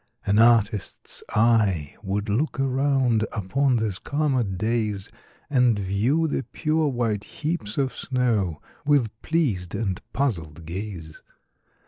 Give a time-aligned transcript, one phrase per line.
[0.25, 5.09] An artist's eye would look around, Upon these calmer days,
[5.47, 11.21] And view the pure white heaps of snow, With pleas'd and puzzl'd gaze.